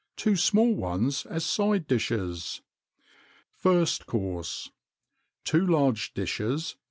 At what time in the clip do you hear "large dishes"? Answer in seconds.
5.67-6.75